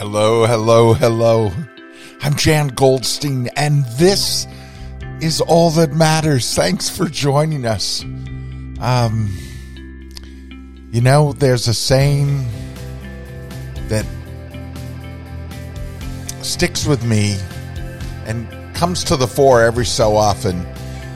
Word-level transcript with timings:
Hello, 0.00 0.46
hello, 0.46 0.94
hello. 0.94 1.52
I'm 2.22 2.34
Jan 2.34 2.68
Goldstein, 2.68 3.48
and 3.48 3.84
this 3.98 4.46
is 5.20 5.42
all 5.42 5.70
that 5.72 5.92
matters. 5.92 6.54
Thanks 6.54 6.88
for 6.88 7.06
joining 7.06 7.66
us. 7.66 8.02
Um, 8.80 9.36
you 10.90 11.02
know, 11.02 11.34
there's 11.34 11.68
a 11.68 11.74
saying 11.74 12.46
that 13.88 14.06
sticks 16.40 16.86
with 16.86 17.04
me 17.04 17.36
and 18.24 18.48
comes 18.74 19.04
to 19.04 19.16
the 19.16 19.28
fore 19.28 19.60
every 19.60 19.84
so 19.84 20.16
often, 20.16 20.66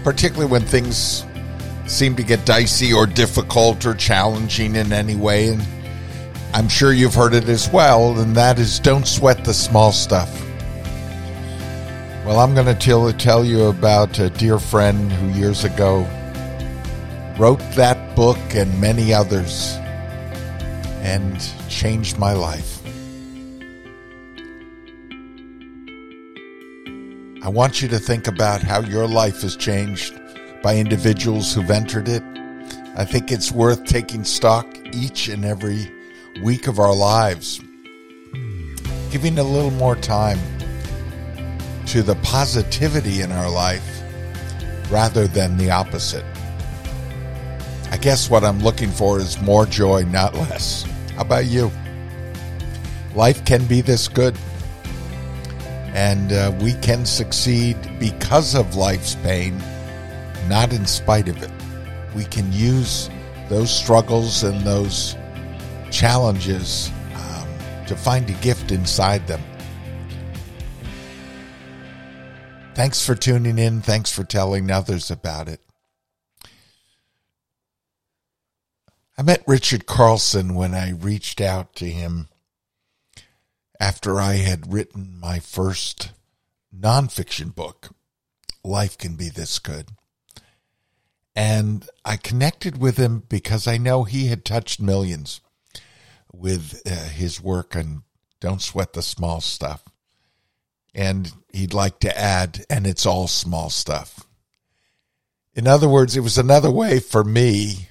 particularly 0.03 0.53
when 0.53 0.61
things 0.61 1.25
seem 1.87 2.17
to 2.17 2.23
get 2.23 2.45
dicey 2.45 2.93
or 2.93 3.07
difficult 3.07 3.87
or 3.87 3.95
challenging 3.95 4.77
in 4.77 4.93
any 4.93 5.17
way. 5.17 5.49
And 5.49 5.63
I'm 6.55 6.69
sure 6.69 6.93
you've 6.93 7.17
heard 7.17 7.35
it 7.35 7.49
as 7.49 7.69
well, 7.69 8.17
and 8.21 8.37
that 8.37 8.61
is 8.61 8.79
don't 8.79 9.09
sweat 9.09 9.45
the 9.45 9.53
small 9.53 9.91
stuff. 9.91 10.31
Well, 12.25 12.39
I'm 12.39 12.55
going 12.55 12.69
to 12.69 12.77
tell, 12.77 13.13
tell 13.15 13.45
you 13.45 13.65
about 13.65 14.21
a 14.21 14.31
dear 14.31 14.61
friend 14.61 15.11
who 15.11 15.37
years 15.37 15.65
ago 15.65 16.07
wrote 17.41 17.59
that 17.75 18.15
book 18.15 18.39
and 18.51 18.81
many 18.81 19.13
others 19.13 19.75
and 21.03 21.41
changed 21.69 22.19
my 22.19 22.35
life. 22.35 22.81
I 27.43 27.49
want 27.49 27.83
you 27.83 27.89
to 27.89 27.99
think 27.99 28.29
about 28.29 28.63
how 28.63 28.79
your 28.79 29.09
life 29.09 29.43
has 29.43 29.57
changed 29.57 30.15
by 30.63 30.77
individuals 30.77 31.53
who've 31.53 31.69
entered 31.69 32.07
it. 32.07 32.23
I 32.95 33.05
think 33.05 33.33
it's 33.33 33.51
worth 33.51 33.85
taking 33.87 34.23
stock 34.23 34.69
each 34.93 35.27
and 35.27 35.45
every 35.45 35.91
week 36.43 36.67
of 36.67 36.79
our 36.79 36.95
lives, 36.95 37.61
giving 39.11 39.39
a 39.39 39.43
little 39.43 39.71
more 39.71 39.95
time 39.95 40.39
to 41.87 42.03
the 42.03 42.17
positivity 42.17 43.21
in 43.21 43.31
our 43.31 43.49
life 43.49 44.03
rather 44.91 45.27
than 45.27 45.57
the 45.57 45.71
opposite. 45.71 46.25
I 47.91 47.97
guess 47.97 48.29
what 48.29 48.43
I'm 48.43 48.59
looking 48.61 48.91
for 48.91 49.21
is 49.21 49.41
more 49.41 49.67
joy, 49.67 50.03
not 50.05 50.35
less. 50.35 50.83
How 51.15 51.23
about 51.23 51.47
you? 51.47 51.71
Life 53.15 53.45
can 53.45 53.65
be 53.67 53.81
this 53.81 54.09
good, 54.09 54.37
and 55.95 56.33
uh, 56.33 56.53
we 56.61 56.73
can 56.75 57.07
succeed 57.07 57.77
because 58.01 58.57
of 58.57 58.75
life's 58.75 59.15
pain, 59.17 59.57
not 60.49 60.73
in 60.73 60.85
spite 60.85 61.29
of 61.29 61.41
it. 61.41 61.51
We 62.17 62.25
can 62.25 62.53
use 62.53 63.09
those 63.49 63.71
struggles 63.71 64.43
and 64.43 64.61
those 64.63 65.15
challenges 65.95 66.91
um, 67.15 67.49
to 67.87 67.95
find 67.95 68.29
a 68.29 68.33
gift 68.35 68.73
inside 68.73 69.25
them. 69.29 69.41
Thanks 72.75 73.07
for 73.07 73.15
tuning 73.15 73.59
in. 73.59 73.81
Thanks 73.81 74.11
for 74.11 74.25
telling 74.25 74.73
others 74.73 75.09
about 75.09 75.49
it. 75.49 75.61
I 79.17 79.23
met 79.23 79.45
Richard 79.47 79.87
Carlson 79.87 80.57
when 80.57 80.75
I 80.75 80.91
reached 80.91 81.41
out 81.41 81.77
to 81.77 81.87
him 81.87 82.29
after 83.79 84.21
I 84.21 84.35
had 84.35 84.73
written 84.73 85.17
my 85.21 85.39
first 85.39 86.11
nonfiction 86.77 87.55
book, 87.55 87.91
Life 88.65 88.99
Can 88.99 89.15
Be 89.15 89.29
This 89.29 89.61
Good. 89.61 89.91
And 91.37 91.89
I 92.05 92.17
connected 92.17 92.81
with 92.81 92.97
him 92.97 93.23
because 93.29 93.69
I 93.69 93.79
know 93.79 94.03
he 94.03 94.27
had 94.27 94.45
touched 94.45 94.81
millions 94.81 95.41
with 96.39 96.83
uh, 96.87 97.09
his 97.09 97.41
work 97.41 97.75
and 97.75 98.03
Don't 98.41 98.63
Sweat 98.63 98.93
the 98.93 99.03
Small 99.03 99.41
Stuff. 99.41 99.83
And 100.95 101.33
he'd 101.53 101.75
like 101.75 101.99
to 102.01 102.19
add, 102.19 102.65
and 102.71 102.87
it's 102.87 103.07
all 103.07 103.27
small 103.27 103.71
stuff. 103.71 104.21
In 105.55 105.67
other 105.67 105.89
words, 105.89 106.17
it 106.17 106.21
was 106.21 106.39
another 106.39 106.71
way 106.71 107.01
for 107.01 107.25
me 107.25 107.89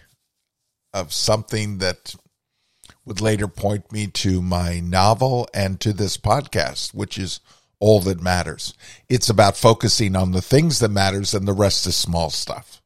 of 0.94 1.12
something 1.12 1.80
that 1.80 2.16
would 3.06 3.20
later 3.20 3.48
point 3.48 3.92
me 3.92 4.08
to 4.08 4.42
my 4.42 4.80
novel 4.80 5.48
and 5.54 5.80
to 5.82 5.92
this 5.94 6.18
podcast, 6.18 6.94
which 6.94 7.18
is 7.18 7.40
all 7.80 8.00
that 8.02 8.22
matters. 8.22 8.74
It's 9.10 9.30
about 9.30 9.58
focusing 9.58 10.16
on 10.16 10.32
the 10.32 10.42
things 10.42 10.80
that 10.80 10.90
matters 10.90 11.34
and 11.34 11.48
the 11.48 11.54
rest 11.54 11.86
is 11.86 11.96
small 11.96 12.30
stuff. 12.30 12.82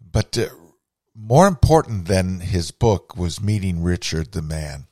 But 0.00 0.36
uh, 0.36 0.48
more 1.20 1.48
important 1.48 2.06
than 2.06 2.40
his 2.40 2.70
book 2.70 3.16
was 3.16 3.40
meeting 3.40 3.82
Richard 3.82 4.32
the 4.32 4.42
man. 4.42 4.86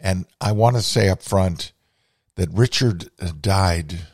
And 0.00 0.26
I 0.40 0.52
want 0.52 0.76
to 0.76 0.82
say 0.82 1.08
up 1.08 1.22
front 1.22 1.72
that 2.36 2.48
Richard 2.52 3.10
uh, 3.20 3.32
died 3.40 4.06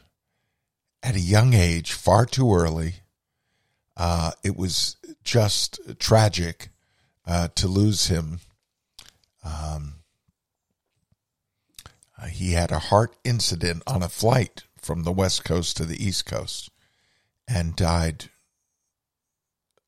at 1.02 1.16
a 1.16 1.20
young 1.20 1.52
age, 1.52 1.92
far 1.92 2.24
too 2.24 2.52
early. 2.52 2.94
Uh, 3.96 4.32
it 4.42 4.56
was 4.56 4.96
just 5.22 5.80
tragic 5.98 6.70
uh, 7.26 7.48
to 7.56 7.68
lose 7.68 8.06
him. 8.06 8.40
Um, 9.44 9.94
uh, 12.20 12.26
he 12.26 12.52
had 12.52 12.70
a 12.70 12.78
heart 12.78 13.14
incident 13.22 13.82
on 13.86 14.02
a 14.02 14.08
flight 14.08 14.64
from 14.80 15.04
the 15.04 15.12
West 15.12 15.44
Coast 15.44 15.76
to 15.76 15.84
the 15.84 16.02
East 16.02 16.24
Coast 16.26 16.70
and 17.46 17.76
died 17.76 18.30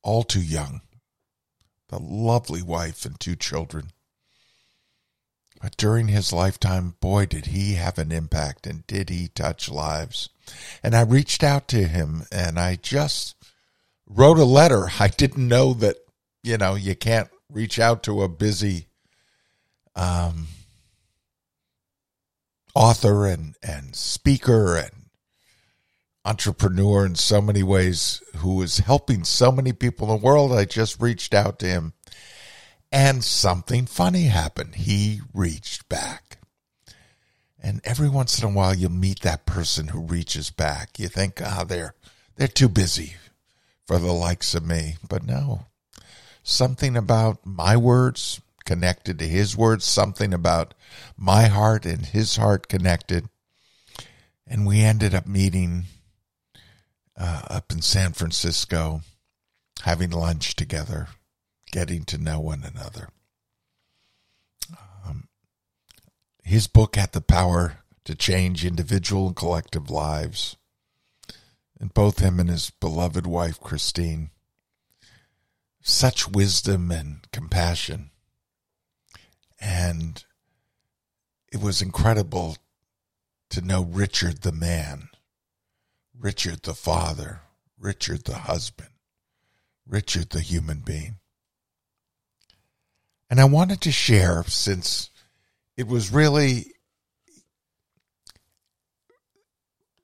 all 0.02 0.22
too 0.22 0.42
young 0.42 0.82
the 1.90 1.98
lovely 1.98 2.62
wife 2.62 3.04
and 3.04 3.18
two 3.18 3.36
children. 3.36 3.90
But 5.60 5.76
during 5.76 6.08
his 6.08 6.32
lifetime, 6.32 6.94
boy, 7.00 7.26
did 7.26 7.46
he 7.46 7.74
have 7.74 7.98
an 7.98 8.12
impact 8.12 8.66
and 8.66 8.86
did 8.86 9.10
he 9.10 9.28
touch 9.28 9.68
lives. 9.68 10.30
And 10.82 10.94
I 10.94 11.02
reached 11.02 11.42
out 11.42 11.68
to 11.68 11.86
him 11.86 12.24
and 12.32 12.58
I 12.58 12.76
just 12.76 13.34
wrote 14.08 14.38
a 14.38 14.44
letter. 14.44 14.88
I 15.00 15.08
didn't 15.08 15.46
know 15.46 15.74
that, 15.74 15.96
you 16.42 16.56
know, 16.56 16.76
you 16.76 16.94
can't 16.94 17.28
reach 17.50 17.78
out 17.78 18.02
to 18.04 18.22
a 18.22 18.28
busy 18.28 18.86
um, 19.94 20.46
author 22.74 23.26
and, 23.26 23.56
and 23.62 23.94
speaker 23.94 24.76
and 24.76 24.99
entrepreneur 26.24 27.06
in 27.06 27.14
so 27.14 27.40
many 27.40 27.62
ways 27.62 28.22
who 28.36 28.60
is 28.62 28.78
helping 28.78 29.24
so 29.24 29.50
many 29.50 29.72
people 29.72 30.10
in 30.10 30.20
the 30.20 30.26
world. 30.26 30.52
I 30.52 30.64
just 30.64 31.00
reached 31.00 31.34
out 31.34 31.58
to 31.60 31.66
him 31.66 31.94
and 32.92 33.22
something 33.22 33.86
funny 33.86 34.24
happened. 34.24 34.74
He 34.74 35.20
reached 35.32 35.88
back. 35.88 36.38
And 37.62 37.80
every 37.84 38.08
once 38.08 38.38
in 38.38 38.48
a 38.48 38.52
while 38.52 38.74
you'll 38.74 38.90
meet 38.90 39.20
that 39.20 39.46
person 39.46 39.88
who 39.88 40.00
reaches 40.00 40.50
back. 40.50 40.98
You 40.98 41.08
think, 41.08 41.40
ah, 41.42 41.60
oh, 41.60 41.64
they're 41.64 41.94
they're 42.36 42.48
too 42.48 42.68
busy 42.68 43.16
for 43.86 43.98
the 43.98 44.12
likes 44.12 44.54
of 44.54 44.66
me. 44.66 44.96
But 45.06 45.24
no. 45.24 45.66
Something 46.42 46.96
about 46.96 47.44
my 47.44 47.76
words 47.76 48.40
connected 48.64 49.18
to 49.18 49.28
his 49.28 49.56
words, 49.56 49.84
something 49.84 50.32
about 50.32 50.74
my 51.16 51.46
heart 51.46 51.84
and 51.84 52.06
his 52.06 52.36
heart 52.36 52.68
connected. 52.68 53.28
And 54.46 54.66
we 54.66 54.80
ended 54.80 55.14
up 55.14 55.26
meeting 55.26 55.84
uh, 57.20 57.42
up 57.50 57.70
in 57.70 57.82
San 57.82 58.12
Francisco, 58.14 59.02
having 59.82 60.10
lunch 60.10 60.56
together, 60.56 61.08
getting 61.70 62.04
to 62.04 62.16
know 62.16 62.40
one 62.40 62.64
another. 62.64 63.10
Um, 65.06 65.28
his 66.42 66.66
book 66.66 66.96
had 66.96 67.12
the 67.12 67.20
power 67.20 67.80
to 68.04 68.14
change 68.14 68.64
individual 68.64 69.26
and 69.26 69.36
collective 69.36 69.90
lives. 69.90 70.56
And 71.78 71.92
both 71.92 72.20
him 72.20 72.40
and 72.40 72.48
his 72.48 72.70
beloved 72.70 73.26
wife, 73.26 73.60
Kristine, 73.60 74.30
such 75.82 76.28
wisdom 76.28 76.90
and 76.90 77.20
compassion. 77.32 78.10
And 79.60 80.24
it 81.52 81.60
was 81.60 81.82
incredible 81.82 82.56
to 83.50 83.60
know 83.60 83.82
Richard 83.82 84.42
the 84.42 84.52
man 84.52 85.10
Richard 86.20 86.62
the 86.64 86.74
father, 86.74 87.40
Richard 87.78 88.24
the 88.24 88.34
husband, 88.34 88.90
Richard 89.86 90.30
the 90.30 90.40
human 90.40 90.80
being. 90.80 91.16
And 93.30 93.40
I 93.40 93.44
wanted 93.44 93.80
to 93.82 93.92
share 93.92 94.44
since 94.44 95.08
it 95.76 95.86
was 95.86 96.12
really 96.12 96.74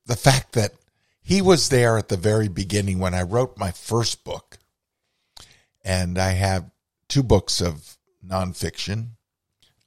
the 0.07 0.17
fact 0.17 0.53
that 0.53 0.73
he 1.21 1.43
was 1.43 1.69
there 1.69 1.99
at 1.99 2.09
the 2.09 2.17
very 2.17 2.49
beginning 2.49 2.99
when 2.99 3.13
I 3.13 3.23
wrote 3.23 3.59
my 3.59 3.73
first 3.73 4.25
book. 4.25 4.59
And 5.85 6.19
I 6.19 6.31
have 6.31 6.71
two 7.09 7.23
books 7.23 7.61
of 7.61 7.99
nonfiction 8.25 9.11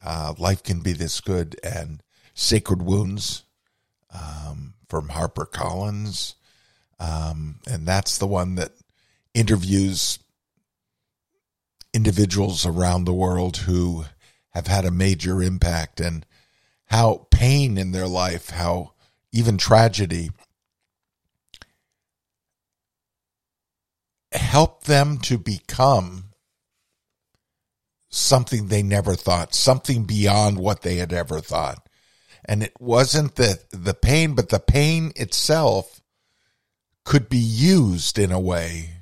uh, 0.04 0.34
Life 0.38 0.64
Can 0.64 0.80
Be 0.80 0.94
This 0.94 1.20
Good 1.22 1.60
and 1.64 2.02
Sacred 2.34 2.81
Wounds. 2.81 3.44
Um, 4.11 4.73
from 4.89 5.09
HarperCollins. 5.09 6.33
Um, 7.00 7.59
and 7.69 7.88
that's 7.88 8.17
the 8.17 8.27
one 8.27 8.56
that 8.56 8.71
interviews 9.33 10.19
individuals 11.94 12.65
around 12.65 13.06
the 13.06 13.13
world 13.13 13.57
who 13.57 14.06
have 14.51 14.67
had 14.67 14.85
a 14.85 14.91
major 14.91 15.41
impact 15.41 16.00
and 16.00 16.25
how 16.85 17.27
pain 17.31 17.77
in 17.77 17.91
their 17.91 18.07
life, 18.07 18.50
how 18.50 18.94
even 19.31 19.57
tragedy 19.57 20.31
help 24.31 24.83
them 24.83 25.17
to 25.19 25.38
become 25.38 26.25
something 28.09 28.67
they 28.67 28.83
never 28.83 29.13
thought, 29.13 29.53
something 29.53 30.03
beyond 30.03 30.57
what 30.57 30.81
they 30.81 30.95
had 30.95 31.13
ever 31.13 31.39
thought. 31.39 31.88
And 32.50 32.63
it 32.63 32.74
wasn't 32.80 33.36
the, 33.36 33.60
the 33.69 33.94
pain, 33.94 34.34
but 34.34 34.50
the 34.50 34.60
pain 34.60 35.12
itself 35.16 36.01
could 37.06 37.30
be 37.30 37.38
used 37.38 38.18
in 38.18 38.31
a 38.31 38.40
way 38.40 39.01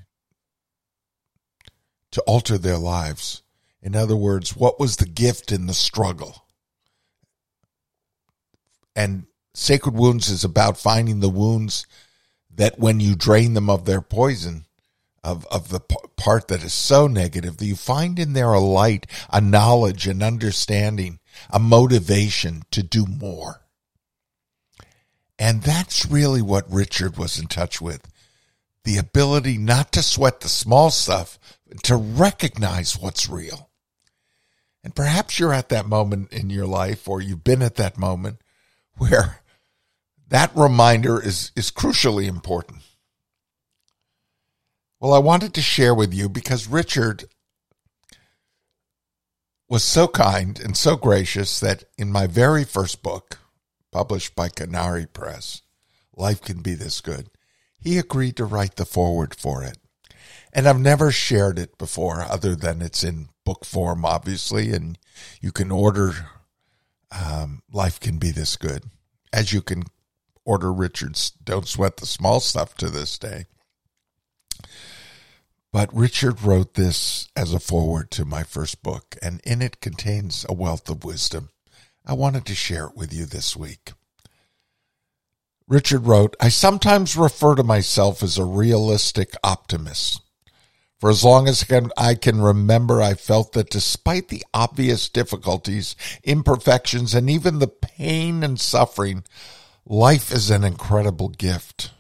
to 2.12 2.22
alter 2.24 2.58
their 2.58 2.78
lives. 2.78 3.44
In 3.82 3.96
other 3.96 4.18
words, 4.18 4.58
what 4.58 4.82
was 4.82 4.98
the 4.98 5.06
gift 5.06 5.54
in 5.54 5.66
the 5.66 5.74
struggle? 5.74 6.44
And 8.98 9.28
Sacred 9.54 9.96
Wounds 9.96 10.28
is 10.28 10.44
about 10.44 10.78
finding 10.78 11.22
the 11.22 11.30
wounds 11.30 11.88
that 12.54 12.78
when 12.78 13.00
you 13.00 13.16
drain 13.16 13.54
them 13.54 13.70
of 13.70 13.86
their 13.86 14.02
poison, 14.02 14.66
of, 15.24 15.48
of 15.48 15.70
the 15.70 15.80
p- 15.80 15.96
part 16.18 16.50
that 16.50 16.66
is 16.66 16.74
so 16.74 17.08
negative, 17.08 17.56
that 17.56 17.66
you 17.66 17.78
find 17.78 18.20
in 18.20 18.34
there 18.34 18.52
a 18.52 18.60
light, 18.60 19.08
a 19.30 19.40
knowledge, 19.40 20.06
an 20.06 20.22
understanding, 20.22 21.20
a 21.50 21.60
motivation 21.60 22.64
to 22.72 22.84
do 22.84 23.06
more. 23.06 23.62
And 25.40 25.62
that's 25.62 26.06
really 26.06 26.42
what 26.42 26.72
Richard 26.72 27.18
was 27.18 27.40
in 27.40 27.48
touch 27.48 27.80
with 27.82 28.08
the 28.88 28.98
ability 28.98 29.58
not 29.58 29.92
to 29.92 30.02
sweat 30.02 30.40
the 30.40 30.48
small 30.48 30.90
stuff, 30.90 31.38
to 31.84 31.98
recognize 31.98 32.98
what's 32.98 33.30
real. 33.30 33.70
And 34.82 34.96
perhaps 34.96 35.38
you're 35.38 35.52
at 35.52 35.68
that 35.70 35.86
moment 35.86 36.32
in 36.32 36.50
your 36.50 36.66
life, 36.66 37.06
or 37.06 37.22
you've 37.22 37.44
been 37.44 37.62
at 37.62 37.76
that 37.76 37.98
moment 37.98 38.38
where 38.98 39.42
that 40.30 40.56
reminder 40.56 41.22
is, 41.22 41.52
is 41.54 41.70
crucially 41.70 42.28
important. 42.28 42.80
Well, 45.02 45.14
I 45.14 45.20
wanted 45.20 45.54
to 45.56 45.62
share 45.62 45.94
with 45.94 46.14
you 46.14 46.30
because 46.30 46.68
Richard 46.68 47.26
was 49.70 49.84
so 49.84 50.08
kind 50.08 50.60
and 50.60 50.78
so 50.78 50.96
gracious 50.96 51.60
that 51.60 51.84
in 51.98 52.12
my 52.12 52.28
very 52.28 52.64
first 52.64 53.04
book, 53.04 53.40
published 53.92 54.36
by 54.36 54.50
Conari 54.50 55.12
Press, 55.12 55.62
Life 56.16 56.42
Can 56.42 56.62
Be 56.62 56.74
This 56.74 57.02
Good, 57.02 57.30
he 57.80 57.98
agreed 57.98 58.38
to 58.38 58.46
write 58.46 58.76
the 58.76 58.86
foreword 58.86 59.36
for 59.36 59.64
it. 59.64 59.78
And 60.54 60.68
I've 60.68 60.80
never 60.80 61.12
shared 61.12 61.60
it 61.60 61.78
before, 61.78 62.22
other 62.22 62.56
than 62.56 62.82
it's 62.82 63.04
in 63.04 63.30
book 63.44 63.66
form, 63.66 64.06
obviously, 64.06 64.72
and 64.74 64.98
you 65.42 65.52
can 65.52 65.72
order 65.72 66.14
um, 67.12 67.62
Life 67.72 68.00
Can 68.00 68.18
Be 68.18 68.32
This 68.32 68.56
Good, 68.56 68.86
as 69.32 69.54
you 69.54 69.62
can 69.62 69.84
order 70.46 70.72
Richard's 70.72 71.32
Don't 71.32 71.68
Sweat 71.68 71.98
the 71.98 72.06
Small 72.06 72.40
Stuff 72.40 72.76
to 72.76 72.90
this 72.90 73.18
day. 73.20 73.46
But 75.74 75.94
Richard 75.94 76.42
wrote 76.42 76.76
this 76.76 77.28
as 77.36 77.54
a 77.54 77.60
foreword 77.60 78.10
to 78.12 78.26
my 78.26 78.44
first 78.44 78.82
book, 78.82 79.16
and 79.22 79.42
in 79.44 79.62
it 79.62 79.82
contains 79.82 80.46
a 80.48 80.54
wealth 80.54 80.90
of 80.90 81.04
wisdom. 81.04 81.50
I 82.06 82.14
wanted 82.14 82.46
to 82.46 82.56
share 82.56 82.86
it 82.86 82.96
with 82.96 83.14
you 83.14 83.26
this 83.26 83.56
week. 83.56 83.92
Richard 85.68 86.08
wrote, 86.08 86.36
I 86.40 86.48
sometimes 86.48 87.18
refer 87.18 87.56
to 87.56 87.64
myself 87.64 88.24
as 88.24 88.38
a 88.38 88.46
realistic 88.46 89.34
optimist. 89.44 90.22
For 91.00 91.10
as 91.10 91.24
long 91.24 91.48
as 91.48 91.66
I 91.98 92.16
can 92.16 92.42
remember, 92.42 93.02
I 93.02 93.14
felt 93.14 93.52
that 93.52 93.70
despite 93.70 94.30
the 94.30 94.44
obvious 94.54 95.10
difficulties, 95.10 95.96
imperfections, 96.24 97.14
and 97.14 97.30
even 97.30 97.60
the 97.60 97.68
pain 97.68 98.42
and 98.42 98.60
suffering, 98.60 99.26
life 99.86 100.32
is 100.32 100.50
an 100.50 100.64
incredible 100.64 101.30
gift. 101.30 101.92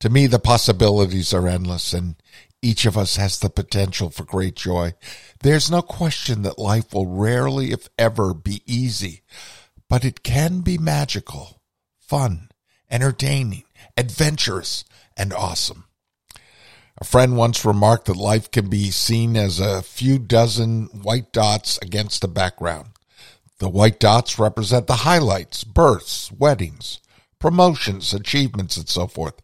To 0.00 0.10
me, 0.10 0.26
the 0.26 0.40
possibilities 0.40 1.32
are 1.32 1.46
endless, 1.46 1.94
and 1.94 2.16
each 2.62 2.86
of 2.86 2.96
us 2.96 3.16
has 3.16 3.38
the 3.38 3.50
potential 3.50 4.08
for 4.08 4.24
great 4.24 4.54
joy. 4.54 4.94
There's 5.40 5.70
no 5.70 5.82
question 5.82 6.42
that 6.42 6.58
life 6.58 6.94
will 6.94 7.08
rarely, 7.08 7.72
if 7.72 7.88
ever, 7.98 8.32
be 8.32 8.62
easy, 8.64 9.22
but 9.88 10.04
it 10.04 10.22
can 10.22 10.60
be 10.60 10.78
magical, 10.78 11.60
fun, 11.98 12.50
entertaining, 12.88 13.64
adventurous, 13.96 14.84
and 15.16 15.32
awesome. 15.32 15.84
A 16.98 17.04
friend 17.04 17.36
once 17.36 17.64
remarked 17.64 18.04
that 18.04 18.16
life 18.16 18.50
can 18.50 18.70
be 18.70 18.92
seen 18.92 19.36
as 19.36 19.58
a 19.58 19.82
few 19.82 20.20
dozen 20.20 20.84
white 21.02 21.32
dots 21.32 21.78
against 21.82 22.22
a 22.22 22.28
background. 22.28 22.90
The 23.58 23.68
white 23.68 23.98
dots 23.98 24.38
represent 24.38 24.86
the 24.86 24.96
highlights, 24.96 25.64
births, 25.64 26.30
weddings, 26.30 27.00
promotions, 27.40 28.14
achievements, 28.14 28.76
and 28.76 28.88
so 28.88 29.08
forth. 29.08 29.34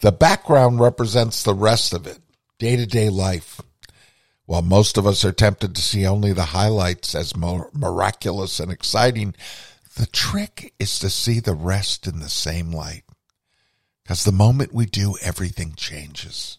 The 0.00 0.12
background 0.12 0.80
represents 0.80 1.42
the 1.42 1.54
rest 1.54 1.92
of 1.92 2.06
it 2.06 2.18
day 2.64 2.76
to 2.76 2.86
day 2.86 3.10
life. 3.10 3.60
While 4.46 4.62
most 4.62 4.96
of 4.96 5.06
us 5.06 5.22
are 5.22 5.32
tempted 5.32 5.74
to 5.74 5.82
see 5.82 6.06
only 6.06 6.32
the 6.32 6.46
highlights 6.56 7.14
as 7.14 7.36
more 7.36 7.68
miraculous 7.74 8.58
and 8.58 8.72
exciting, 8.72 9.34
the 9.96 10.06
trick 10.06 10.72
is 10.78 10.98
to 11.00 11.10
see 11.10 11.40
the 11.40 11.52
rest 11.54 12.06
in 12.06 12.20
the 12.20 12.30
same 12.30 12.72
light. 12.72 13.02
Because 14.02 14.24
the 14.24 14.32
moment 14.32 14.72
we 14.72 14.86
do, 14.86 15.14
everything 15.20 15.74
changes. 15.76 16.56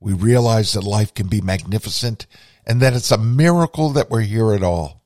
We 0.00 0.14
realize 0.14 0.72
that 0.72 0.82
life 0.82 1.14
can 1.14 1.28
be 1.28 1.40
magnificent 1.40 2.26
and 2.66 2.82
that 2.82 2.94
it's 2.94 3.12
a 3.12 3.16
miracle 3.16 3.90
that 3.90 4.10
we're 4.10 4.22
here 4.22 4.52
at 4.52 4.64
all. 4.64 5.04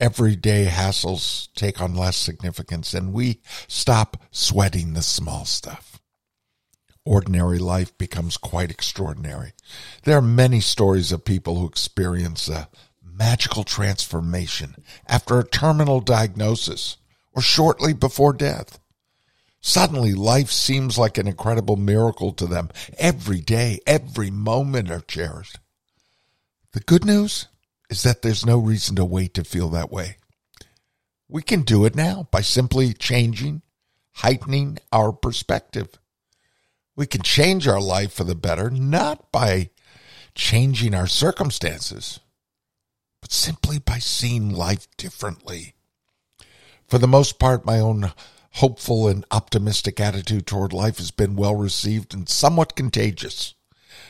Everyday 0.00 0.66
hassles 0.66 1.46
take 1.54 1.80
on 1.80 1.94
less 1.94 2.16
significance 2.16 2.92
and 2.92 3.12
we 3.12 3.40
stop 3.68 4.16
sweating 4.32 4.94
the 4.94 5.02
small 5.02 5.44
stuff 5.44 5.91
ordinary 7.04 7.58
life 7.58 7.96
becomes 7.98 8.36
quite 8.36 8.70
extraordinary. 8.70 9.52
There 10.04 10.16
are 10.16 10.22
many 10.22 10.60
stories 10.60 11.12
of 11.12 11.24
people 11.24 11.58
who 11.58 11.66
experience 11.66 12.48
a 12.48 12.68
magical 13.02 13.64
transformation 13.64 14.76
after 15.06 15.38
a 15.38 15.46
terminal 15.46 16.00
diagnosis 16.00 16.96
or 17.32 17.42
shortly 17.42 17.92
before 17.92 18.32
death. 18.32 18.78
Suddenly, 19.60 20.14
life 20.14 20.50
seems 20.50 20.98
like 20.98 21.18
an 21.18 21.28
incredible 21.28 21.76
miracle 21.76 22.32
to 22.32 22.46
them. 22.46 22.70
Every 22.98 23.40
day, 23.40 23.80
every 23.86 24.30
moment 24.30 24.90
are 24.90 25.00
cherished. 25.00 25.58
The 26.72 26.80
good 26.80 27.04
news 27.04 27.46
is 27.88 28.02
that 28.02 28.22
there's 28.22 28.44
no 28.44 28.58
reason 28.58 28.96
to 28.96 29.04
wait 29.04 29.34
to 29.34 29.44
feel 29.44 29.68
that 29.68 29.92
way. 29.92 30.16
We 31.28 31.42
can 31.42 31.62
do 31.62 31.84
it 31.84 31.94
now 31.94 32.26
by 32.30 32.40
simply 32.40 32.92
changing, 32.92 33.62
heightening 34.14 34.78
our 34.90 35.12
perspective. 35.12 35.98
We 37.02 37.06
can 37.06 37.22
change 37.22 37.66
our 37.66 37.80
life 37.80 38.12
for 38.12 38.22
the 38.22 38.36
better, 38.36 38.70
not 38.70 39.32
by 39.32 39.70
changing 40.36 40.94
our 40.94 41.08
circumstances, 41.08 42.20
but 43.20 43.32
simply 43.32 43.80
by 43.80 43.98
seeing 43.98 44.50
life 44.50 44.86
differently. 44.96 45.74
For 46.86 46.98
the 46.98 47.08
most 47.08 47.40
part, 47.40 47.66
my 47.66 47.80
own 47.80 48.12
hopeful 48.52 49.08
and 49.08 49.24
optimistic 49.32 49.98
attitude 49.98 50.46
toward 50.46 50.72
life 50.72 50.98
has 50.98 51.10
been 51.10 51.34
well 51.34 51.56
received 51.56 52.14
and 52.14 52.28
somewhat 52.28 52.76
contagious. 52.76 53.54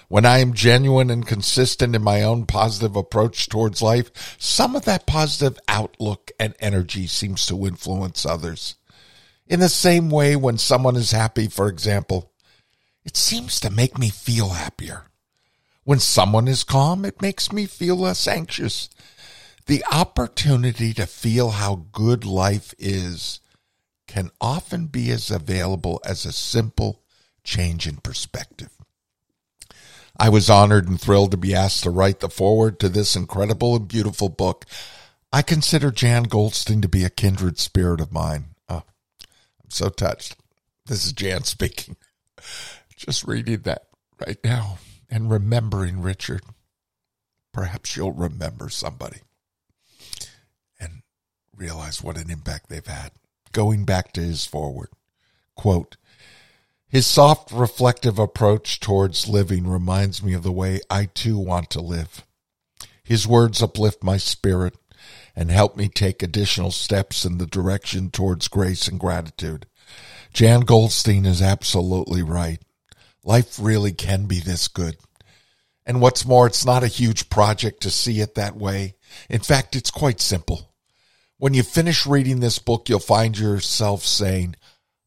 When 0.09 0.27
I 0.27 0.41
am 0.41 0.53
genuine 0.53 1.09
and 1.09 1.27
consistent 1.27 1.97
in 1.97 2.03
my 2.03 2.23
own 2.23 2.45
positive 2.45 2.95
approach 2.95 3.49
towards 3.49 3.81
life, 3.81 4.37
some 4.39 4.77
of 4.77 4.85
that 4.85 5.07
positive 5.07 5.59
outlook 5.67 6.31
and 6.39 6.55
energy 6.61 7.07
seems 7.07 7.47
to 7.47 7.67
influence 7.67 8.27
others. 8.27 8.75
In 9.47 9.61
the 9.61 9.71
same 9.71 10.11
way, 10.11 10.37
when 10.37 10.59
someone 10.59 10.97
is 10.97 11.13
happy, 11.13 11.47
for 11.47 11.69
example, 11.69 12.32
it 13.05 13.17
seems 13.17 13.61
to 13.61 13.71
make 13.71 13.99
me 13.99 14.11
feel 14.11 14.51
happier. 14.51 15.05
When 15.85 15.99
someone 15.99 16.47
is 16.47 16.65
calm, 16.65 17.05
it 17.05 17.21
makes 17.21 17.53
me 17.53 17.67
feel 17.67 17.97
less 17.97 18.29
anxious. 18.29 18.89
The 19.67 19.85
opportunity 19.91 20.93
to 20.95 21.07
feel 21.07 21.51
how 21.51 21.87
good 21.93 22.25
life 22.25 22.75
is 22.79 23.41
can 24.07 24.31
often 24.41 24.87
be 24.87 25.11
as 25.11 25.31
available 25.31 26.01
as 26.05 26.25
a 26.25 26.33
simple 26.33 27.03
change 27.45 27.87
in 27.87 27.97
perspective. 27.97 28.71
I 30.17 30.29
was 30.29 30.51
honored 30.51 30.89
and 30.89 31.01
thrilled 31.01 31.31
to 31.31 31.37
be 31.37 31.55
asked 31.55 31.83
to 31.85 31.91
write 31.91 32.21
the 32.21 32.29
foreword 32.29 32.79
to 32.81 32.89
this 32.89 33.17
incredible 33.17 33.75
and 33.75 33.89
beautiful 33.89 34.29
book. 34.29 34.67
I 35.33 35.43
consider 35.43 35.91
Jan 35.91 36.25
Goldstein 36.25 36.83
to 36.83 36.89
be 36.89 37.05
a 37.05 37.11
kindred 37.11 37.59
spirit 37.59 38.01
of 38.01 38.13
mine. 38.13 38.55
Oh, 38.69 38.85
I'm 39.65 39.71
so 39.71 39.89
touched. 39.89 40.37
This 40.87 41.07
is 41.07 41.13
Jan 41.13 41.45
speaking. 41.45 41.97
Just 43.05 43.27
reading 43.27 43.63
that 43.63 43.89
right 44.25 44.39
now 44.45 44.79
and 45.11 45.29
remembering 45.29 46.03
Richard. 46.03 46.43
Perhaps 47.53 47.97
you'll 47.97 48.13
remember 48.13 48.69
somebody 48.69 49.23
and 50.79 51.03
realize 51.57 52.01
what 52.01 52.17
an 52.17 52.31
impact 52.31 52.69
they've 52.69 52.87
had. 52.87 53.11
Going 53.51 53.85
back 53.85 54.13
to 54.13 54.21
his 54.21 54.47
foreword, 54.47 54.91
quote, 55.57 55.97
his 56.87 57.05
soft, 57.05 57.51
reflective 57.51 58.21
approach 58.21 58.79
towards 58.79 59.29
living 59.29 59.67
reminds 59.67 60.23
me 60.23 60.33
of 60.33 60.45
the 60.45 60.53
way 60.53 60.79
I 60.89 61.07
too 61.07 61.39
want 61.39 61.71
to 61.71 61.81
live. 61.81 62.25
His 63.03 63.27
words 63.27 63.61
uplift 63.61 64.05
my 64.05 64.17
spirit, 64.17 64.77
and 65.35 65.51
help 65.51 65.77
me 65.77 65.89
take 65.89 66.23
additional 66.23 66.71
steps 66.71 67.25
in 67.25 67.39
the 67.39 67.47
direction 67.47 68.11
towards 68.11 68.47
grace 68.47 68.87
and 68.87 69.01
gratitude. 69.01 69.67
Jan 70.33 70.61
Goldstein 70.61 71.27
is 71.27 71.43
absolutely 71.43 72.23
right. 72.23 72.61
Life 73.25 73.59
really 73.61 73.93
can 73.93 74.27
be 74.27 74.41
this 74.41 74.69
good. 74.69 74.97
And 75.85 76.01
what's 76.01 76.27
more, 76.27 76.47
it's 76.47 76.65
not 76.65 76.85
a 76.85 76.89
huge 76.89 77.29
project 77.29 77.83
to 77.83 77.91
see 77.91 78.21
it 78.21 78.35
that 78.35 78.57
way. 78.57 78.95
In 79.29 79.41
fact, 79.41 79.75
it's 79.75 79.91
quite 79.91 80.21
simple. 80.21 80.73
When 81.39 81.55
you 81.55 81.63
finish 81.63 82.07
reading 82.07 82.41
this 82.41 82.59
book, 82.59 82.89
you'll 82.89 83.01
find 83.01 83.37
yourself 83.37 84.05
saying, 84.05 84.57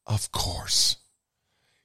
Of 0.05 0.31
course. 0.31 0.98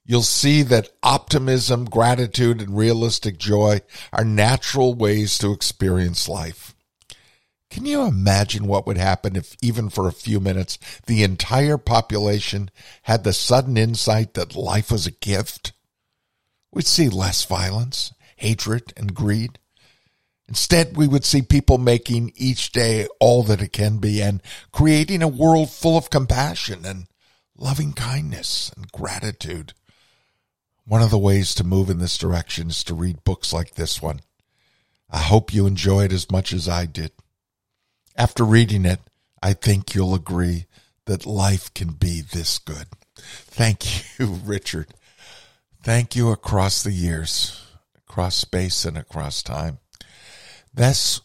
You'll 0.05 0.23
see 0.23 0.63
that 0.63 0.89
optimism, 1.05 1.85
gratitude, 1.85 2.61
and 2.61 2.77
realistic 2.77 3.39
joy 3.39 3.83
are 4.13 4.25
natural 4.25 4.95
ways 4.95 5.39
to 5.39 5.53
experience 5.53 6.29
life. 6.29 6.75
Can 7.71 7.87
you 7.87 8.03
imagine 8.03 8.67
what 8.67 8.89
would 8.89 8.99
happen 8.99 9.37
if, 9.37 9.55
even 9.63 9.89
for 9.89 10.09
a 10.09 10.13
few 10.13 10.41
minutes, 10.41 10.79
the 11.07 11.23
entire 11.23 11.79
population 11.79 12.71
had 13.03 13.23
the 13.23 13.33
sudden 13.33 13.77
insight 13.77 14.35
that 14.35 14.57
life 14.57 14.91
was 14.91 15.07
a 15.07 15.13
gift? 15.13 15.73
We'd 16.73 16.87
see 16.87 17.09
less 17.09 17.45
violence, 17.45 18.13
hatred, 18.37 18.93
and 18.97 19.15
greed. 19.15 19.59
Instead, 20.49 20.97
we 20.97 21.07
would 21.07 21.25
see 21.25 21.43
people 21.43 21.79
making 21.79 22.33
each 22.35 22.73
day 22.73 23.07
all 23.21 23.43
that 23.45 23.63
it 23.63 23.73
can 23.73 23.99
be 23.99 24.21
and 24.21 24.43
creating 24.73 25.23
a 25.23 25.29
world 25.29 25.71
full 25.71 25.97
of 25.97 26.11
compassion 26.11 26.85
and 26.85 27.07
loving 27.57 27.93
kindness 27.93 28.73
and 28.77 28.91
gratitude. 28.91 29.75
One 30.85 31.03
of 31.03 31.11
the 31.11 31.19
ways 31.19 31.55
to 31.55 31.65
move 31.65 31.89
in 31.89 31.99
this 31.99 32.19
direction 32.19 32.69
is 32.69 32.83
to 32.85 32.95
read 32.95 33.23
books 33.23 33.53
like 33.53 33.75
this 33.75 34.03
one. 34.03 34.21
I 35.09 35.19
hope 35.19 35.55
you 35.55 35.67
enjoy 35.67 36.05
it 36.05 36.13
as 36.13 36.31
much 36.31 36.53
as 36.53 36.69
I 36.69 36.87
did. 36.87 37.13
After 38.17 38.45
reading 38.45 38.85
it, 38.85 39.01
I 39.43 39.53
think 39.53 39.95
you'll 39.95 40.15
agree 40.15 40.67
that 41.07 41.27
life 41.27 41.73
can 41.75 41.93
be 41.93 42.21
this 42.21 42.59
good. 42.59 42.87
Thank 43.17 44.19
you, 44.19 44.27
Richard. 44.27 44.89
Thank 45.83 46.15
you 46.15 46.29
across 46.31 46.83
the 46.83 46.93
years, 46.93 47.59
across 47.97 48.35
space 48.35 48.85
and 48.85 48.99
across 48.99 49.43
time. 49.43 49.79
That's 50.75 51.23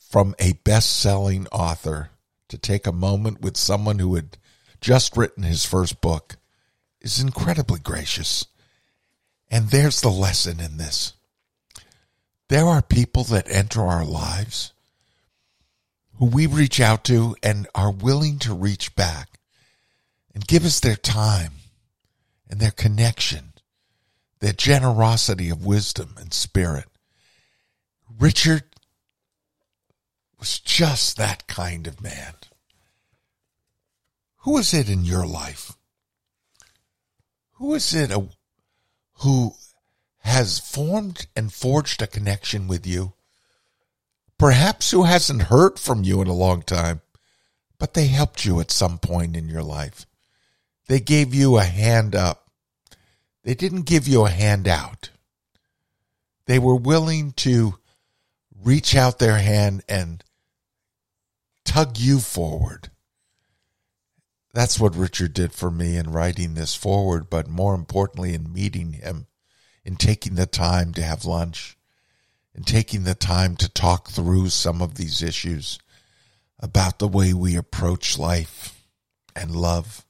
from 0.00 0.34
a 0.38 0.54
best 0.64 0.96
selling 0.96 1.46
author 1.48 2.08
to 2.48 2.56
take 2.56 2.86
a 2.86 2.92
moment 2.92 3.42
with 3.42 3.58
someone 3.58 3.98
who 3.98 4.14
had 4.14 4.38
just 4.80 5.18
written 5.18 5.42
his 5.42 5.66
first 5.66 6.00
book 6.00 6.36
is 7.02 7.20
incredibly 7.20 7.78
gracious. 7.78 8.46
And 9.50 9.68
there's 9.68 10.00
the 10.00 10.08
lesson 10.08 10.60
in 10.60 10.78
this. 10.78 11.12
There 12.48 12.64
are 12.64 12.80
people 12.80 13.24
that 13.24 13.50
enter 13.50 13.82
our 13.82 14.06
lives 14.06 14.72
who 16.14 16.24
we 16.24 16.46
reach 16.46 16.80
out 16.80 17.04
to 17.04 17.36
and 17.42 17.68
are 17.74 17.90
willing 17.90 18.38
to 18.40 18.54
reach 18.54 18.96
back 18.96 19.40
and 20.34 20.46
give 20.46 20.64
us 20.64 20.80
their 20.80 20.96
time 20.96 21.52
and 22.48 22.60
their 22.60 22.70
connection 22.70 23.53
their 24.44 24.52
generosity 24.52 25.48
of 25.48 25.64
wisdom 25.64 26.16
and 26.20 26.34
spirit. 26.34 26.84
Richard 28.18 28.64
was 30.38 30.60
just 30.60 31.16
that 31.16 31.46
kind 31.46 31.86
of 31.86 32.02
man. 32.02 32.34
Who 34.40 34.58
is 34.58 34.74
it 34.74 34.90
in 34.90 35.02
your 35.06 35.26
life? 35.26 35.72
Who 37.52 37.72
is 37.72 37.94
it 37.94 38.10
a, 38.10 38.28
who 39.20 39.54
has 40.18 40.58
formed 40.58 41.26
and 41.34 41.50
forged 41.50 42.02
a 42.02 42.06
connection 42.06 42.68
with 42.68 42.86
you? 42.86 43.14
Perhaps 44.36 44.90
who 44.90 45.04
hasn't 45.04 45.44
heard 45.44 45.78
from 45.78 46.04
you 46.04 46.20
in 46.20 46.28
a 46.28 46.34
long 46.34 46.60
time, 46.60 47.00
but 47.78 47.94
they 47.94 48.08
helped 48.08 48.44
you 48.44 48.60
at 48.60 48.70
some 48.70 48.98
point 48.98 49.38
in 49.38 49.48
your 49.48 49.62
life. 49.62 50.04
They 50.86 51.00
gave 51.00 51.32
you 51.32 51.56
a 51.56 51.64
hand 51.64 52.14
up 52.14 52.43
they 53.44 53.54
didn't 53.54 53.82
give 53.82 54.08
you 54.08 54.24
a 54.24 54.30
handout. 54.30 55.10
They 56.46 56.58
were 56.58 56.76
willing 56.76 57.32
to 57.32 57.74
reach 58.62 58.96
out 58.96 59.18
their 59.18 59.38
hand 59.38 59.82
and 59.88 60.24
tug 61.64 61.98
you 61.98 62.18
foreword. 62.18 62.90
That's 64.52 64.78
what 64.78 64.96
Richard 64.96 65.34
did 65.34 65.52
for 65.52 65.70
me 65.70 65.96
in 65.96 66.12
writing 66.12 66.54
this 66.54 66.74
forward, 66.74 67.28
but 67.28 67.48
more 67.48 67.74
importantly, 67.74 68.34
in 68.34 68.52
meeting 68.52 68.92
him, 68.92 69.26
in 69.84 69.96
taking 69.96 70.36
the 70.36 70.46
time 70.46 70.94
to 70.94 71.02
have 71.02 71.24
lunch, 71.24 71.76
in 72.54 72.62
taking 72.62 73.02
the 73.02 73.16
time 73.16 73.56
to 73.56 73.68
talk 73.68 74.10
through 74.10 74.50
some 74.50 74.80
of 74.80 74.94
these 74.94 75.22
issues 75.22 75.78
about 76.60 76.98
the 76.98 77.08
way 77.08 77.34
we 77.34 77.56
approach 77.56 78.16
life 78.16 78.80
and 79.34 79.54
love. 79.54 80.03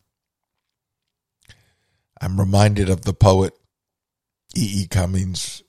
I'm 2.25 2.41
reminded 2.41 2.89
of 2.89 3.03
the 3.03 3.13
poet 3.13 3.53
E. 4.57 4.83
E. 4.83 4.87
Cummings, 4.87 5.63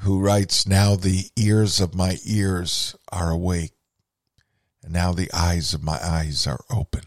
who 0.00 0.20
writes, 0.20 0.66
Now 0.66 0.94
the 0.94 1.30
ears 1.36 1.80
of 1.80 1.94
my 1.94 2.18
ears 2.26 2.94
are 3.10 3.30
awake, 3.30 3.72
and 4.82 4.92
now 4.92 5.12
the 5.12 5.30
eyes 5.32 5.72
of 5.72 5.82
my 5.82 5.98
eyes 6.04 6.46
are 6.46 6.60
open. 6.70 7.04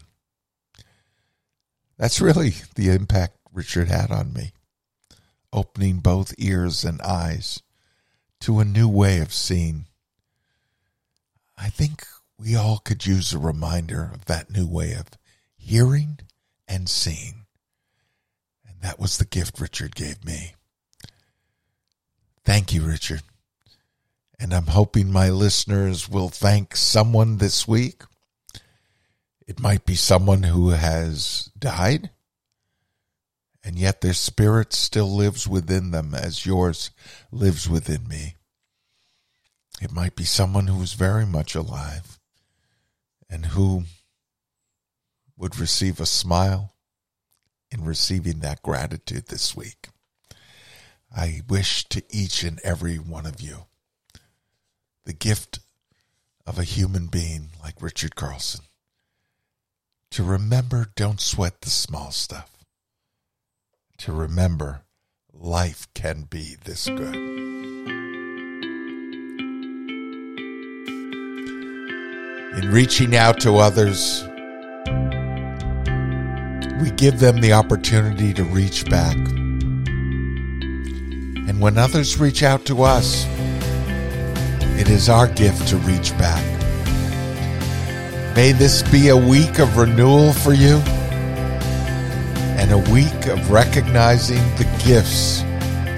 That's 1.96 2.20
really 2.20 2.54
the 2.74 2.88
impact 2.88 3.36
Richard 3.52 3.86
had 3.86 4.10
on 4.10 4.32
me, 4.32 4.54
opening 5.52 6.00
both 6.00 6.34
ears 6.36 6.84
and 6.84 7.00
eyes 7.02 7.62
to 8.40 8.58
a 8.58 8.64
new 8.64 8.88
way 8.88 9.20
of 9.20 9.32
seeing. 9.32 9.86
I 11.56 11.68
think 11.68 12.04
we 12.36 12.56
all 12.56 12.78
could 12.78 13.06
use 13.06 13.32
a 13.32 13.38
reminder 13.38 14.10
of 14.12 14.24
that 14.24 14.50
new 14.50 14.66
way 14.66 14.94
of 14.94 15.10
hearing 15.56 16.18
and 16.66 16.88
seeing. 16.88 17.37
That 18.80 18.98
was 18.98 19.18
the 19.18 19.24
gift 19.24 19.60
Richard 19.60 19.94
gave 19.94 20.24
me. 20.24 20.54
Thank 22.44 22.72
you, 22.72 22.82
Richard. 22.82 23.22
And 24.38 24.54
I'm 24.54 24.68
hoping 24.68 25.10
my 25.10 25.30
listeners 25.30 26.08
will 26.08 26.28
thank 26.28 26.76
someone 26.76 27.38
this 27.38 27.66
week. 27.66 28.02
It 29.46 29.60
might 29.60 29.84
be 29.84 29.96
someone 29.96 30.44
who 30.44 30.70
has 30.70 31.50
died, 31.58 32.10
and 33.64 33.78
yet 33.78 34.00
their 34.00 34.14
spirit 34.14 34.72
still 34.72 35.14
lives 35.14 35.48
within 35.48 35.90
them 35.90 36.14
as 36.14 36.46
yours 36.46 36.90
lives 37.32 37.68
within 37.68 38.06
me. 38.06 38.36
It 39.80 39.92
might 39.92 40.16
be 40.16 40.24
someone 40.24 40.68
who 40.68 40.80
is 40.82 40.92
very 40.92 41.26
much 41.26 41.54
alive 41.54 42.18
and 43.28 43.46
who 43.46 43.84
would 45.36 45.58
receive 45.58 46.00
a 46.00 46.06
smile 46.06 46.72
in 47.70 47.84
receiving 47.84 48.40
that 48.40 48.62
gratitude 48.62 49.26
this 49.26 49.56
week. 49.56 49.88
I 51.14 51.42
wish 51.48 51.84
to 51.88 52.02
each 52.10 52.42
and 52.42 52.60
every 52.62 52.96
one 52.96 53.26
of 53.26 53.40
you 53.40 53.64
the 55.04 55.12
gift 55.14 55.60
of 56.46 56.58
a 56.58 56.64
human 56.64 57.06
being 57.06 57.50
like 57.62 57.80
Richard 57.80 58.14
Carlson 58.14 58.60
to 60.10 60.22
remember 60.22 60.90
don't 60.96 61.20
sweat 61.20 61.60
the 61.60 61.70
small 61.70 62.10
stuff. 62.10 62.50
To 63.98 64.12
remember 64.12 64.82
life 65.32 65.86
can 65.94 66.22
be 66.22 66.56
this 66.64 66.86
good. 66.86 67.14
In 72.58 72.70
reaching 72.72 73.14
out 73.14 73.40
to 73.40 73.58
others, 73.58 74.27
we 76.80 76.90
give 76.92 77.18
them 77.18 77.40
the 77.40 77.52
opportunity 77.52 78.32
to 78.34 78.44
reach 78.44 78.84
back. 78.86 79.16
And 81.48 81.60
when 81.60 81.76
others 81.78 82.18
reach 82.18 82.42
out 82.42 82.64
to 82.66 82.82
us, 82.82 83.26
it 84.78 84.88
is 84.88 85.08
our 85.08 85.26
gift 85.26 85.66
to 85.68 85.76
reach 85.78 86.16
back. 86.18 86.44
May 88.36 88.52
this 88.52 88.82
be 88.90 89.08
a 89.08 89.16
week 89.16 89.58
of 89.58 89.76
renewal 89.76 90.32
for 90.32 90.52
you 90.52 90.76
and 92.56 92.70
a 92.70 92.78
week 92.92 93.26
of 93.26 93.50
recognizing 93.50 94.42
the 94.56 94.64
gifts 94.84 95.42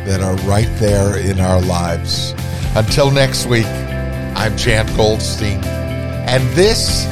that 0.06 0.22
are 0.22 0.36
right 0.48 0.70
there 0.78 1.18
in 1.18 1.40
our 1.40 1.60
lives. 1.60 2.34
Until 2.74 3.10
next 3.10 3.44
week, 3.46 3.66
I'm 3.66 4.56
Jan 4.56 4.86
Goldstein, 4.96 5.62
and 5.64 6.42
this 6.56 7.04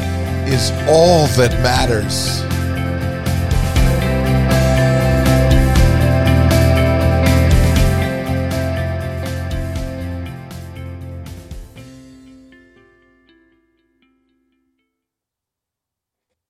is 0.46 0.70
all 0.88 1.26
that 1.37 1.52
matters. 1.62 2.48